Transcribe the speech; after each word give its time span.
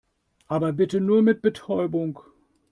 Aber 0.47 0.73
bitte 0.73 0.99
nur 0.99 1.21
mit 1.21 1.43
Betäubung. 1.43 2.19